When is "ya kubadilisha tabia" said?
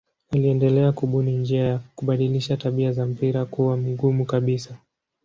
1.67-2.91